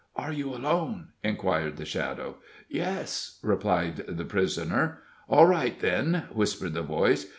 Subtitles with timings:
[0.15, 2.37] "Are you alone?" inquired the shadow.
[2.67, 5.03] "Yes," replied the prisoner.
[5.29, 7.27] "All right, then," whispered the voice.